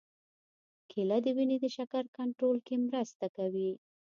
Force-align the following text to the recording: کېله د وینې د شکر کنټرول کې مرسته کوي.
کېله 0.89 1.17
د 1.25 1.27
وینې 1.37 1.57
د 1.61 1.65
شکر 1.75 2.03
کنټرول 2.17 2.57
کې 2.67 2.75
مرسته 2.87 3.25
کوي. 3.37 3.71